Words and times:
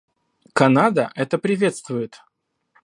Канада 0.53 1.11
это 1.13 1.37
приветствует. 1.37 2.21